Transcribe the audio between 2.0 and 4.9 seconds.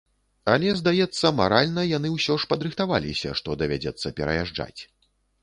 ўсё ж падрыхтаваліся, што давядзецца пераязджаць.